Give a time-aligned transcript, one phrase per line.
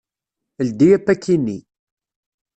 [0.67, 1.57] Ldi apaki-nni.